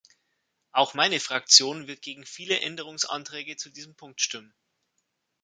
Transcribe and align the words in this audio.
Auch 0.71 0.95
meine 0.95 1.19
Fraktion 1.19 1.85
wird 1.85 2.01
gegen 2.01 2.25
viele 2.25 2.59
Änderungsanträge 2.61 3.55
zu 3.55 3.69
diesem 3.69 3.93
Punkt 3.93 4.19
stimmen. 4.19 4.51